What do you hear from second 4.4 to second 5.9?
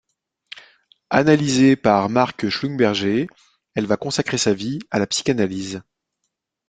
vie à la psychanalyse.